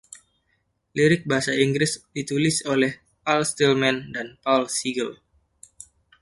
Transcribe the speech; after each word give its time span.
Lirik 0.97 1.21
bahasa 1.29 1.51
Inggris 1.65 1.91
ditulis 2.13 2.57
oleh 2.73 2.93
Al 3.31 3.41
Stillman 3.49 3.97
dan 4.15 4.27
Paul 4.43 4.63
Siegel. 4.75 5.11